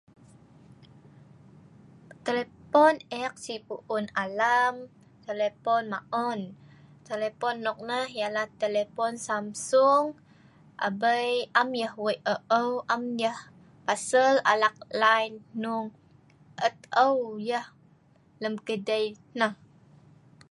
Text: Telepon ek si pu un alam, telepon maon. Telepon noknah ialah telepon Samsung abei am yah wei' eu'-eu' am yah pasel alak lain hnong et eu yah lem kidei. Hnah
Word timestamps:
Telepon 2.25 2.93
ek 3.23 3.33
si 3.43 3.55
pu 3.65 3.75
un 3.95 4.05
alam, 4.23 4.75
telepon 5.27 5.83
maon. 5.93 6.39
Telepon 7.09 7.55
noknah 7.67 8.05
ialah 8.19 8.47
telepon 8.61 9.13
Samsung 9.27 10.05
abei 10.87 11.29
am 11.59 11.69
yah 11.81 11.93
wei' 12.03 12.23
eu'-eu' 12.33 12.83
am 12.95 13.03
yah 13.23 13.39
pasel 13.85 14.35
alak 14.51 14.75
lain 15.01 15.33
hnong 15.53 15.87
et 16.67 16.77
eu 17.05 17.17
yah 17.49 17.65
lem 18.41 18.55
kidei. 18.67 19.05
Hnah 19.33 19.53